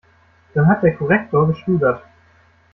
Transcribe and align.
Dann 0.55 0.65
hat 0.67 0.81
der 0.81 0.95
Korrektor 0.95 1.45
geschludert. 1.47 2.01